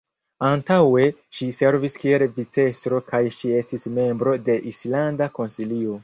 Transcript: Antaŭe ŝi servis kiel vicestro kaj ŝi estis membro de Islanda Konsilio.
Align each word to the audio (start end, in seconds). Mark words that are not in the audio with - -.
Antaŭe 0.51 1.01
ŝi 1.39 1.49
servis 1.57 1.97
kiel 2.03 2.23
vicestro 2.37 3.01
kaj 3.11 3.19
ŝi 3.39 3.51
estis 3.59 3.85
membro 3.99 4.33
de 4.49 4.55
Islanda 4.71 5.29
Konsilio. 5.37 5.99